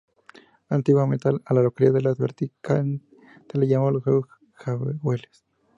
[0.67, 3.03] Antiguamente a la localidad de Las Vertientes
[3.47, 4.03] se la llamaba "Los
[4.53, 5.45] Jagüeles".